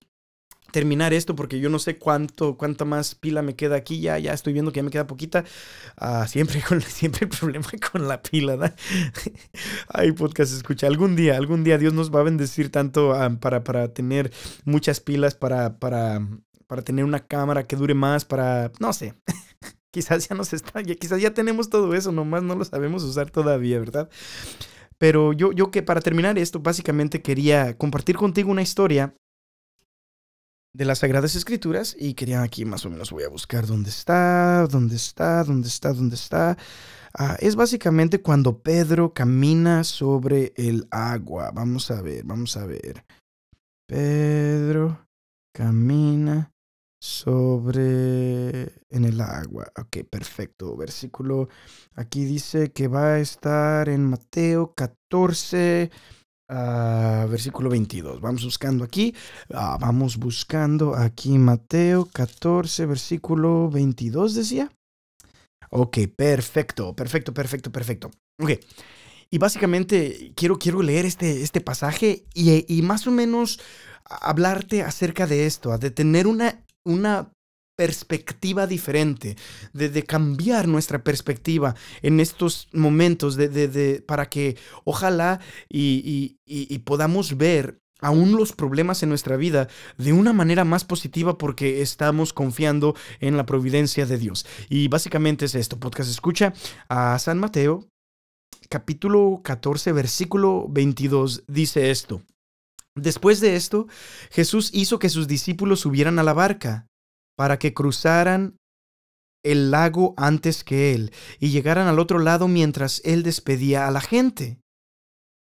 [0.75, 4.33] terminar esto, porque yo no sé cuánto, cuánta más pila me queda aquí, ya, ya
[4.33, 5.45] estoy viendo que ya me queda poquita.
[5.97, 8.77] Ah, siempre, con, siempre el problema con la pila, ¿verdad?
[9.89, 13.63] Ay, podcast, escucha, algún día, algún día Dios nos va a bendecir tanto ah, para,
[13.63, 14.33] para tener
[14.65, 16.21] muchas pilas, para, para,
[16.67, 19.15] para tener una cámara que dure más, para, no sé.
[19.95, 23.79] Quizás ya nos está, quizás ya tenemos todo eso, nomás no lo sabemos usar todavía,
[23.79, 24.11] ¿verdad?
[24.99, 29.15] Pero yo, yo que para terminar esto, básicamente quería compartir contigo una historia
[30.73, 34.67] de las Sagradas Escrituras y quería aquí más o menos voy a buscar dónde está,
[34.69, 36.59] dónde está, dónde está, dónde está.
[37.17, 41.53] Ah, es básicamente cuando Pedro camina sobre el agua.
[41.55, 43.05] Vamos a ver, vamos a ver.
[43.87, 45.07] Pedro
[45.55, 46.51] camina
[47.05, 49.71] sobre en el agua.
[49.77, 50.75] Ok, perfecto.
[50.75, 51.51] Versículo
[51.95, 55.91] aquí dice que va a estar en Mateo 14,
[56.49, 58.23] ah, versículo 22.
[58.23, 59.15] Vamos buscando aquí.
[59.53, 64.73] Ah, vamos buscando aquí Mateo 14, versículo 22, decía.
[65.69, 68.11] Ok, perfecto, perfecto, perfecto, perfecto.
[68.41, 68.53] Ok.
[69.29, 73.61] Y básicamente quiero, quiero leer este, este pasaje y, y más o menos
[74.05, 77.31] hablarte acerca de esto, de tener una, una
[77.77, 79.37] perspectiva diferente,
[79.73, 87.37] de, cambiar nuestra perspectiva en estos momentos, de, de para que ojalá y, y, podamos
[87.37, 92.95] ver aún los problemas en nuestra vida de una manera más positiva porque estamos confiando
[93.21, 94.47] en la providencia de Dios.
[94.69, 96.53] Y básicamente es esto, podcast escucha
[96.89, 97.89] a San Mateo,
[98.69, 102.23] capítulo 14, versículo 22, dice esto.
[102.97, 103.87] Después de esto,
[104.31, 106.87] Jesús hizo que sus discípulos subieran a la barca
[107.37, 108.57] para que cruzaran
[109.45, 114.01] el lago antes que él y llegaran al otro lado mientras él despedía a la
[114.01, 114.61] gente.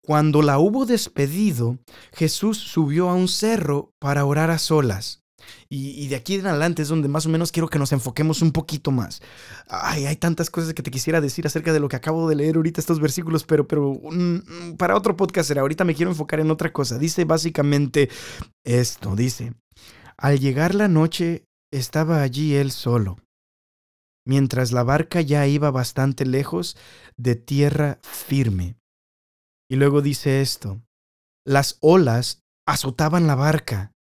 [0.04, 1.78] Cuando la hubo despedido,
[2.12, 5.22] Jesús subió a un cerro para orar a solas.
[5.68, 8.52] Y, de aquí en adelante es donde más o menos quiero que nos enfoquemos un
[8.52, 9.20] poquito más.
[9.68, 12.56] Ay, hay tantas cosas que te quisiera decir acerca de lo que acabo de leer
[12.56, 15.60] ahorita estos versículos, pero, pero mm, para otro podcast será.
[15.60, 16.98] Ahorita me quiero enfocar en otra cosa.
[16.98, 18.08] Dice básicamente
[18.64, 19.52] esto, dice,
[20.16, 23.18] al llegar la noche estaba allí él solo,
[24.26, 26.76] mientras la barca ya iba bastante lejos
[27.16, 28.76] de tierra firme.
[29.70, 30.80] Y luego dice esto,
[31.46, 33.92] las olas azotaban la barca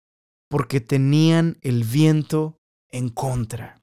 [0.50, 2.58] porque tenían el viento
[2.90, 3.82] en contra.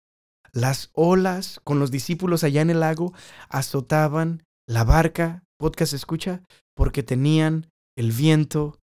[0.52, 3.12] Las olas con los discípulos allá en el lago
[3.48, 6.42] azotaban la barca, podcast escucha,
[6.74, 8.78] porque tenían el viento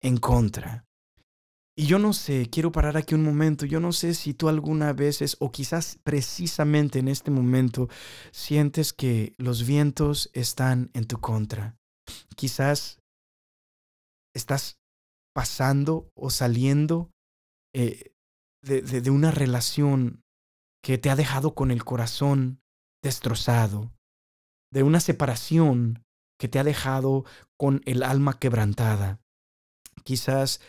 [0.00, 0.84] en contra.
[1.74, 4.92] Y yo no sé, quiero parar aquí un momento, yo no sé si tú alguna
[4.92, 7.88] vez, o quizás precisamente en este momento,
[8.30, 11.76] sientes que los vientos están en tu contra.
[12.36, 12.98] Quizás
[14.34, 14.76] estás
[15.34, 17.10] pasando o saliendo
[17.74, 18.12] eh,
[18.62, 20.22] de, una relación
[20.82, 22.60] que te ha dejado con el corazón
[23.02, 23.92] destrozado,
[24.72, 26.04] de una separación
[26.38, 27.24] que te ha dejado
[27.58, 29.20] con el alma quebrantada.
[30.04, 30.60] Quizás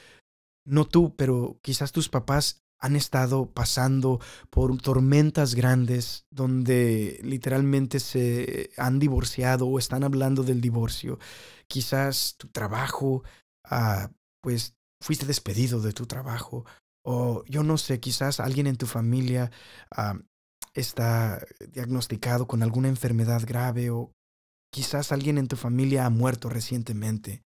[0.65, 8.71] no tú, pero quizás tus papás han estado pasando por tormentas grandes donde literalmente se
[8.77, 11.17] han divorciado o están hablando del divorcio.
[11.67, 13.23] Quizás tu trabajo,
[13.63, 14.11] ah,
[14.43, 16.65] pues fuiste despedido de tu trabajo.
[17.05, 19.51] O yo no sé, quizás alguien en tu familia
[20.73, 24.11] está diagnosticado con alguna enfermedad grave o
[24.71, 27.41] quizás alguien en tu familia ha muerto recientemente.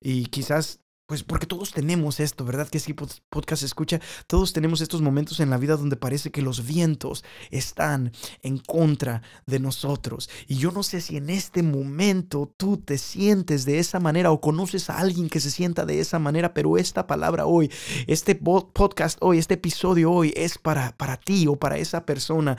[0.00, 2.68] Y quizás pues porque todos tenemos esto, ¿verdad?
[2.68, 6.66] Que si podcast escucha, todos tenemos estos momentos en la vida donde parece que los
[6.66, 10.30] vientos están en contra de nosotros.
[10.46, 14.40] Y yo no sé si en este momento tú te sientes de esa manera o
[14.40, 17.70] conoces a alguien que se sienta de esa manera, pero esta palabra hoy,
[18.06, 22.56] este podcast hoy, este episodio hoy es para, para ti o para esa persona.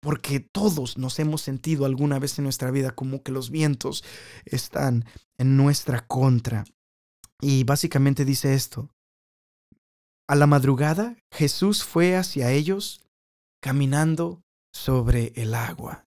[0.00, 4.02] porque todos nos hemos sentido alguna vez en nuestra vida como que los vientos
[4.46, 5.04] están
[5.42, 6.64] en nuestra contra.
[7.40, 8.90] Y básicamente dice esto.
[10.28, 13.04] A la madrugada Jesús fue hacia ellos
[13.60, 16.06] caminando sobre el agua.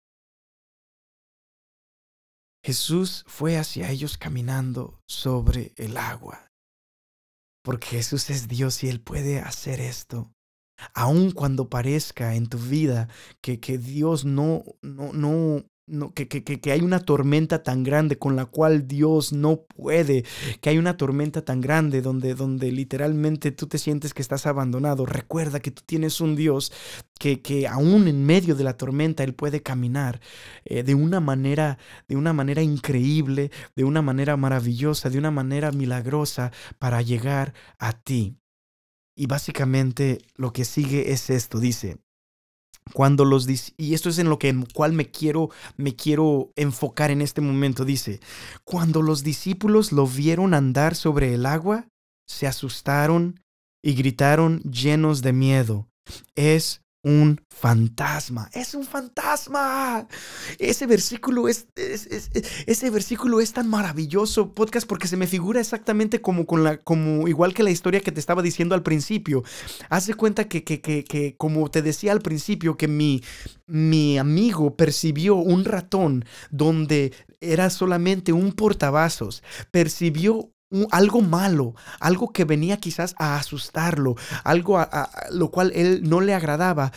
[2.66, 6.52] Jesús fue hacia ellos caminando sobre el agua.
[7.64, 10.32] Porque Jesús es Dios y Él puede hacer esto.
[10.94, 13.08] Aun cuando parezca en tu vida
[13.42, 18.18] que, que Dios no, no, no, no, que, que, que, hay una tormenta tan grande
[18.18, 20.26] con la cual Dios no puede,
[20.62, 25.06] que hay una tormenta tan grande donde, donde literalmente tú te sientes que estás abandonado.
[25.06, 26.72] Recuerda que tú tienes un Dios
[27.20, 30.22] que, que aún en medio de la tormenta Él puede caminar
[30.66, 35.72] eh, de, una manera, de una manera increíble, de una manera maravillosa, de una manera
[35.72, 38.38] milagrosa para llegar a ti.
[39.16, 41.98] Y básicamente lo que sigue es esto, dice,
[42.94, 47.10] cuando los y esto es en lo que en cual me quiero me quiero enfocar
[47.10, 48.20] en este momento dice
[48.64, 51.88] cuando los discípulos lo vieron andar sobre el agua
[52.28, 53.40] se asustaron
[53.86, 55.88] y gritaron llenos de miedo.
[56.36, 58.50] Es un fantasma.
[58.52, 60.08] Es un fantasma.
[60.58, 66.48] Ese versículo es, ese versículo es tan maravilloso, podcast, porque se me figura exactamente como
[66.48, 69.44] con la, como igual que la historia que te estaba diciendo al principio.
[69.90, 73.22] Haz cuenta que, que, que, que, como te decía al principio, que mi,
[73.68, 79.44] mi amigo percibió un ratón donde era solamente un portavasos.
[79.70, 80.55] Percibió
[80.92, 86.34] algo malo, algo que venía quizás a asustarlo, algo a, lo cual él no le
[86.34, 86.92] agradaba.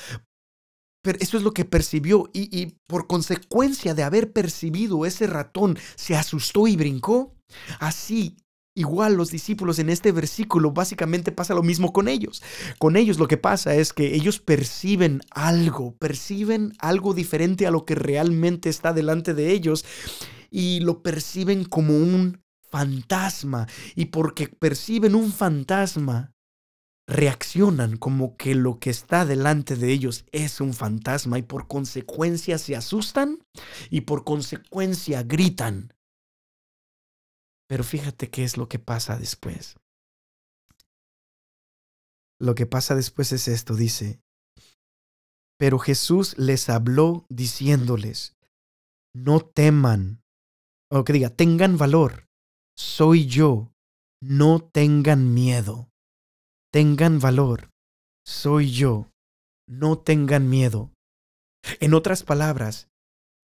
[1.03, 5.79] Pero eso es lo que percibió y, y por consecuencia de haber percibido ese ratón,
[5.95, 7.35] se asustó y brincó.
[7.79, 8.37] Así
[8.79, 12.45] Igual los discípulos en este versículo básicamente pasa lo mismo con ellos.
[12.79, 17.85] Con ellos lo que pasa es que ellos perciben algo, perciben algo diferente a lo
[17.85, 19.85] que realmente está delante de ellos
[20.49, 22.41] y lo perciben como un
[22.71, 23.67] fantasma.
[23.95, 26.33] Y porque perciben un fantasma,
[27.09, 32.59] reaccionan como que lo que está delante de ellos es un fantasma y por consecuencia
[32.59, 33.39] se asustan
[33.91, 35.95] y por consecuencia gritan.
[37.67, 39.77] Pero fíjate qué es lo que pasa después.
[42.41, 44.21] Lo que pasa después es esto, dice,
[45.59, 48.37] pero Jesús les habló diciéndoles,
[49.13, 50.23] no teman,
[50.89, 52.28] o que diga, tengan valor,
[52.79, 53.73] soy yo,
[54.23, 55.91] no tengan miedo,
[56.71, 57.71] tengan valor,
[58.25, 59.11] soy yo,
[59.67, 60.93] no tengan miedo.
[61.81, 62.89] En otras palabras,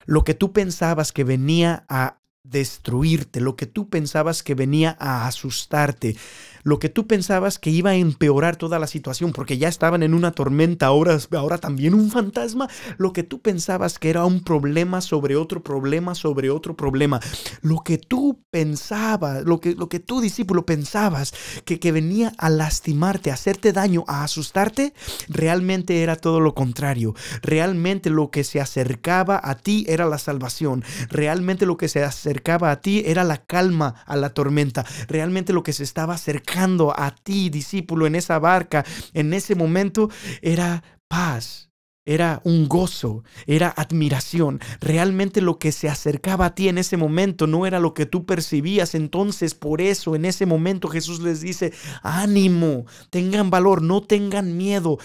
[0.07, 5.27] lo que tú pensabas que venía a destruirte, lo que tú pensabas que venía a
[5.27, 6.15] asustarte,
[6.63, 10.15] lo que tú pensabas que iba a empeorar toda la situación porque ya estaban en
[10.15, 12.69] una tormenta, ahora, ahora también un fantasma,
[12.99, 17.21] lo que tú pensabas que era un problema sobre otro problema sobre otro problema,
[17.63, 21.35] lo que tú pensabas, lo que, lo que tú discípulo pensabas
[21.65, 24.93] que, que venía a lastimarte, a hacerte daño, a asustarte,
[25.29, 27.15] realmente era todo lo contrario.
[27.43, 30.85] Realmente lo que se acercaba a ti era la salvación.
[31.09, 34.85] Realmente lo que se acercaba a ti era la calma a la tormenta.
[35.09, 40.11] Realmente lo que se estaba acercando a ti, discípulo, en esa barca, en ese momento,
[40.43, 41.71] era paz.
[42.07, 44.61] Era un gozo, era admiración.
[44.81, 48.27] Realmente lo que se acercaba a ti en ese momento no era lo que tú
[48.27, 48.95] percibías.
[48.95, 51.73] Entonces, por eso en ese momento Jesús les dice,
[52.03, 54.99] ánimo, tengan valor, no tengan miedo.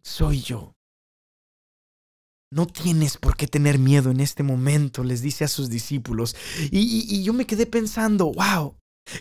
[0.00, 0.76] Soy yo.
[2.52, 6.36] No tienes por qué tener miedo en este momento, les dice a sus discípulos.
[6.70, 8.76] Y, yo me quedé pensando, wow,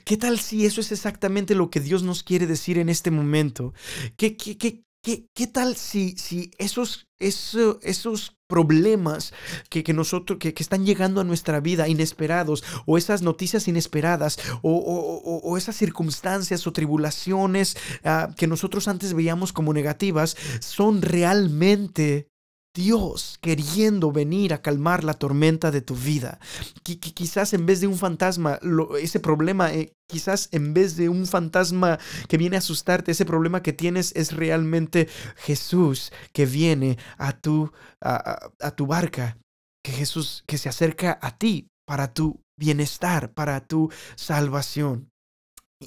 [0.06, 3.74] ¿Qué tal si eso es exactamente lo que Dios nos quiere decir en este momento?
[4.16, 9.34] ¿Qué, qué, qué, qué, qué tal si, si esos, esos, esos problemas
[9.70, 14.38] que, que nosotros que, que, están llegando a nuestra vida inesperados o esas noticias inesperadas
[14.62, 21.02] o, o, o esas circunstancias o tribulaciones uh, que nosotros antes veíamos como negativas son
[21.02, 22.31] realmente
[22.74, 26.40] Dios queriendo venir a calmar la tormenta de tu vida.
[26.84, 28.60] quizás en vez de un fantasma,
[29.00, 32.00] ese problema, eh, quizás en vez de un fantasma
[32.30, 37.72] que viene a asustarte, ese problema que tienes es realmente Jesús que viene a tu,
[38.00, 39.38] a, tu barca,
[39.84, 45.10] que Jesús que se acerca a ti para tu bienestar, para tu salvación.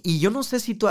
[0.02, 0.88] Y yo no sé si tú,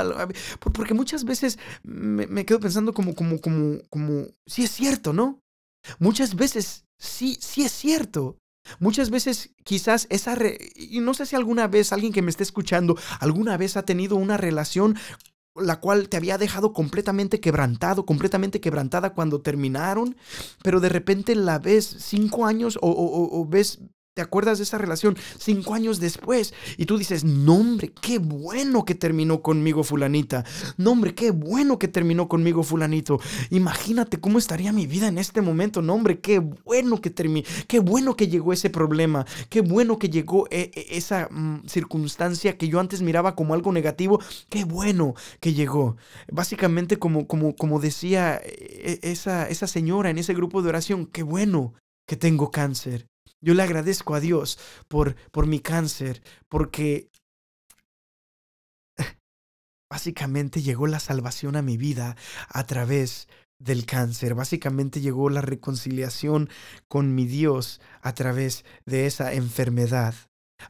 [0.74, 5.43] porque muchas veces me, me quedo pensando como, como, como, como, sí es cierto, ¿no?
[6.00, 8.38] Muchas veces sí, sí es cierto.
[8.80, 10.38] Muchas veces quizás esa...
[10.76, 14.16] y no sé si alguna vez alguien que me esté escuchando alguna vez ha tenido
[14.16, 14.98] una relación
[15.56, 20.16] la cual te había dejado completamente quebrantado, completamente quebrantada cuando terminaron,
[20.64, 23.80] pero de repente la ves cinco años o, o, o ves
[24.16, 26.54] ¿Te acuerdas de esa relación cinco años después?
[26.78, 30.46] Y tú dices, no hombre, qué bueno que terminó conmigo fulanita.
[30.78, 33.20] No hombre, qué bueno que terminó conmigo fulanito.
[33.50, 35.82] Imagínate cómo estaría mi vida en este momento.
[35.82, 37.48] No hombre, qué bueno que terminó.
[37.68, 39.26] Qué bueno que llegó ese problema.
[39.50, 43.72] Qué bueno que llegó e e esa mm, circunstancia que yo antes miraba como algo
[43.72, 44.22] negativo.
[44.48, 45.98] Qué bueno que llegó.
[46.32, 51.24] Básicamente como, como, como decía e, esa, esa señora en ese grupo de oración, qué
[51.24, 51.74] bueno
[52.06, 53.08] que tengo cáncer.
[53.44, 57.12] Yo le agradezco a Dios por, por mi cáncer, porque
[59.90, 62.16] básicamente llegó la salvación a mi vida
[62.48, 63.28] a través
[63.60, 64.34] del cáncer.
[64.34, 66.50] Básicamente llegó la reconciliación
[66.88, 70.16] con mi Dios a través de esa enfermedad.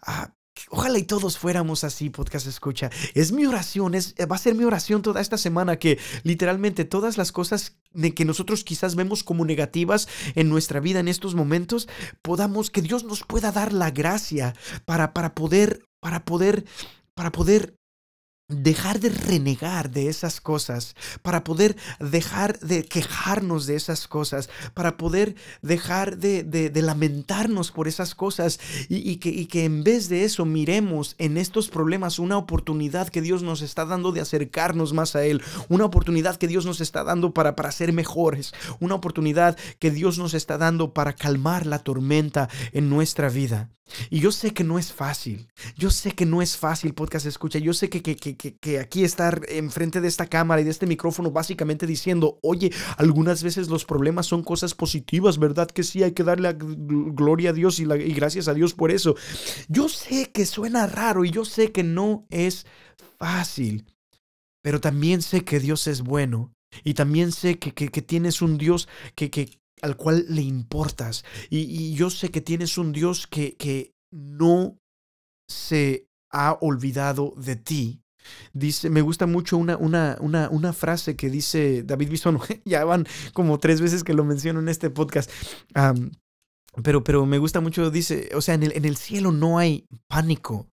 [0.02, 0.34] Ah,
[0.70, 2.90] Ojalá y todos fuéramos así, podcast escucha.
[3.14, 7.18] Es mi oración, es, va a ser mi oración toda esta semana que literalmente todas
[7.18, 11.88] las cosas de que nosotros quizás vemos como negativas en nuestra vida en estos momentos,
[12.22, 16.66] podamos, que Dios nos pueda dar la gracia para, para poder, para poder,
[17.14, 17.76] para poder
[18.50, 24.98] dejar de renegar de esas cosas, para poder dejar de quejarnos de esas cosas, para
[24.98, 30.26] poder dejar de, de, lamentarnos por esas cosas y, que, y, que, en vez de
[30.26, 35.16] eso miremos en estos problemas una oportunidad que Dios nos está dando de acercarnos más
[35.16, 39.58] a Él, una oportunidad que Dios nos está dando para, para ser mejores, una oportunidad
[39.80, 43.70] que Dios nos está dando para calmar la tormenta en nuestra vida.
[44.10, 47.60] Y yo sé que no es fácil, yo sé que no es fácil, podcast escucha,
[47.60, 50.88] yo sé que, que, que, que, aquí estar enfrente de esta cámara y de este
[50.88, 55.68] micrófono básicamente diciendo, oye, algunas veces los problemas son cosas positivas, ¿verdad?
[55.68, 59.16] Que sí, hay que darle gloria a Dios y, y gracias a Dios por eso.
[59.68, 62.66] Yo sé que suena raro y yo sé que no es
[63.20, 63.86] fácil,
[64.62, 66.54] pero también sé que Dios es bueno.
[66.84, 69.50] Y también sé que, que, que tienes un Dios que, que,
[69.84, 71.26] al cual le importas.
[71.50, 74.78] Y, yo sé que tienes un Dios que, que no
[75.48, 78.02] se ha olvidado de ti.
[78.54, 83.06] Dice, me gusta mucho una, una, una, una frase que dice David Bisono, ya van
[83.34, 85.30] como tres veces que lo menciono en este podcast,
[86.82, 89.86] pero, pero me gusta mucho, dice, o sea, en el, en el cielo no hay
[90.08, 90.70] pánico,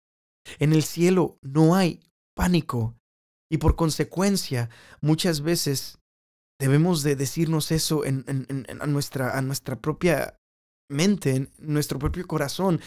[0.61, 2.01] en el cielo no hay
[2.37, 2.95] pánico,
[3.51, 5.99] y por consecuencia, muchas veces
[6.61, 8.25] debemos de decirnos eso en,
[8.81, 10.37] a, nuestra, a nuestra propia
[10.91, 12.81] mente, en nuestro propio corazón,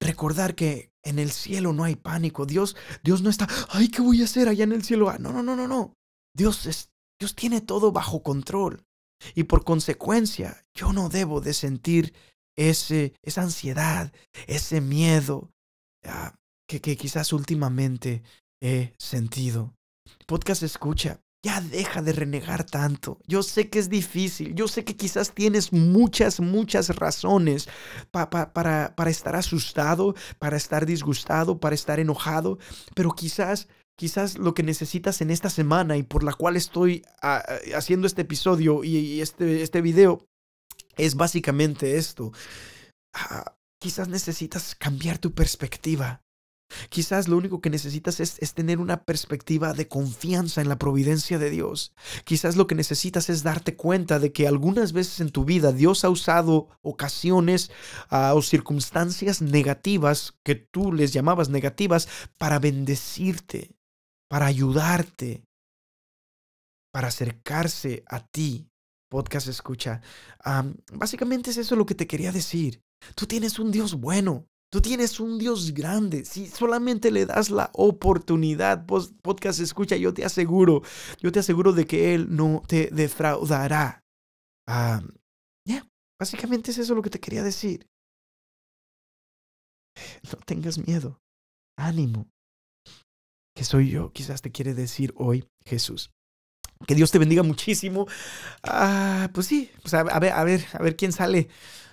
[0.00, 2.46] recordar que en el cielo no hay pánico.
[2.46, 2.74] Dios,
[3.04, 5.10] Dios no está, ay, ¿qué voy a hacer allá en el cielo?
[5.10, 5.92] Ah, no, no, no, no, no.
[6.34, 8.84] Dios es, Dios tiene todo bajo control.
[9.34, 12.14] Y por consecuencia, yo no debo de sentir
[12.56, 14.12] ese, esa ansiedad,
[14.46, 15.50] ese miedo
[16.04, 16.34] ah,
[16.66, 18.22] que, que quizás últimamente
[18.62, 19.74] he sentido.
[20.26, 23.18] Podcast escucha, ya deja de renegar tanto.
[23.26, 27.68] Yo sé que es difícil, yo sé que quizás tienes muchas, muchas razones
[28.10, 32.58] para, para estar asustado, para estar disgustado, para estar enojado,
[32.94, 33.68] pero quizás
[33.98, 38.06] quizás lo que necesitas en esta semana y por la cual estoy ah, ah, haciendo
[38.06, 40.24] este episodio y, este, este video
[40.96, 42.32] es básicamente esto.
[43.12, 46.22] Ah, quizás necesitas cambiar tu perspectiva.
[46.88, 51.50] Quizás lo único que necesitas es, tener una perspectiva de confianza en la providencia de
[51.50, 51.92] Dios.
[52.24, 56.04] Quizás lo que necesitas es darte cuenta de que algunas veces en tu vida Dios
[56.04, 57.70] ha usado ocasiones
[58.10, 63.76] ah, o circunstancias negativas que tú les llamabas negativas para bendecirte,
[64.28, 65.44] para ayudarte,
[66.92, 68.70] para acercarse a ti.
[69.10, 70.02] Podcast escucha.
[70.92, 72.82] básicamente es eso lo que te quería decir.
[73.14, 74.46] Tú tienes un Dios bueno.
[74.70, 76.24] Tú tienes un Dios grande.
[76.26, 80.82] Si solamente le das la oportunidad, podcast escucha, yo te aseguro,
[81.20, 84.04] yo te aseguro de que Él no te defraudará.
[84.66, 85.02] Ah,
[85.66, 85.86] ya,
[86.20, 87.86] básicamente es eso lo que te quería decir.
[90.30, 91.18] No tengas miedo.
[91.78, 92.28] Ánimo.
[93.56, 96.10] Que soy yo, quizás te quiere decir hoy Jesús.
[96.86, 98.06] Que Dios te bendiga muchísimo.
[98.62, 101.48] Ah, pues sí, pues a, ver, a ver, a ver quién sale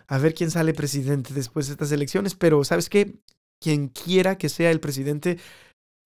[0.08, 3.16] a ver quién sale presidente después de estas elecciones, pero ¿sabes qué?
[3.62, 5.38] Quien quiera que sea el presidente,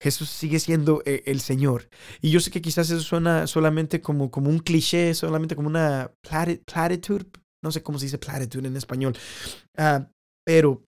[0.02, 1.90] Jesús sigue siendo eh, el Señor.
[2.22, 6.12] Y yo sé que quizás eso suena solamente como, como un cliché, solamente como una
[6.22, 7.26] platitude,
[7.64, 9.18] no sé cómo se dice platitude en español,
[9.78, 10.10] ah,
[10.46, 10.84] pero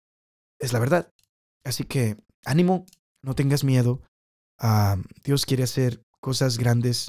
[0.60, 1.12] es la verdad.
[1.64, 2.86] Así que ánimo,
[3.22, 4.00] no tengas miedo.
[4.58, 7.08] Ah, Dios quiere hacer cosas grandes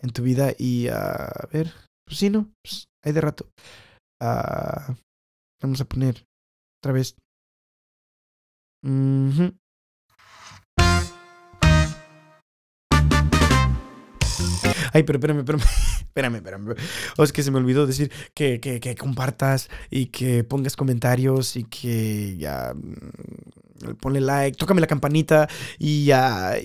[0.00, 1.72] en tu vida y ah, a ver,
[2.04, 2.52] pues sí, ¿no?
[2.62, 3.48] Pues, hay de rato.
[5.64, 6.28] Vamos a poner
[6.78, 7.16] otra vez.
[14.92, 15.62] Ay, pero espérame, espérame,
[16.00, 16.74] espérame, espérame.
[17.16, 21.64] O es que se me olvidó decir que, que, compartas y que pongas comentarios y
[21.64, 25.48] que ya mm, ponle like, tócame la campanita
[25.78, 26.58] y ya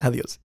[0.00, 0.40] Adiós.